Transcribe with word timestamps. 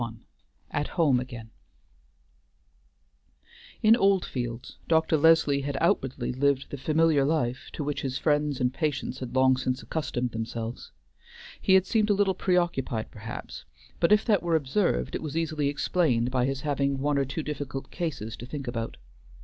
XXI 0.01 0.17
AT 0.71 0.87
HOME 0.87 1.19
AGAIN 1.19 1.51
In 3.83 3.95
Oldfields 3.95 4.79
Dr. 4.87 5.15
Leslie 5.15 5.61
had 5.61 5.77
outwardly 5.79 6.33
lived 6.33 6.71
the 6.71 6.77
familiar 6.79 7.23
life 7.23 7.69
to 7.73 7.83
which 7.83 8.01
his 8.01 8.17
friends 8.17 8.59
and 8.59 8.73
patients 8.73 9.19
had 9.19 9.35
long 9.35 9.57
since 9.57 9.83
accustomed 9.83 10.31
themselves; 10.31 10.91
he 11.61 11.75
had 11.75 11.85
seemed 11.85 12.09
a 12.09 12.13
little 12.15 12.33
preoccupied, 12.33 13.11
perhaps, 13.11 13.63
but 13.99 14.11
if 14.11 14.25
that 14.25 14.41
were 14.41 14.55
observed, 14.55 15.13
it 15.13 15.21
was 15.21 15.37
easily 15.37 15.67
explained 15.67 16.31
by 16.31 16.45
his 16.47 16.61
having 16.61 16.97
one 16.97 17.19
or 17.19 17.25
two 17.25 17.43
difficult 17.43 17.91
cases 17.91 18.35
to 18.37 18.47
think 18.47 18.67
about. 18.67 18.97